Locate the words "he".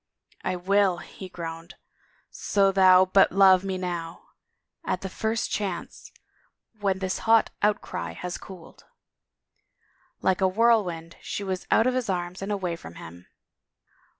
0.97-1.29